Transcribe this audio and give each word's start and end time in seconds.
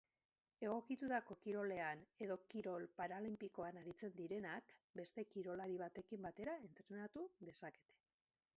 Egokitutako 0.67 1.35
kirolean 1.41 1.99
edo 2.27 2.37
kirol 2.53 2.85
paralinpikoan 3.01 3.77
aritzen 3.83 4.17
direnak 4.21 4.73
beste 5.01 5.27
kirolari 5.35 5.79
batekin 5.85 6.27
batera 6.29 6.57
entrenatu 6.67 7.29
dezakete. 7.51 7.99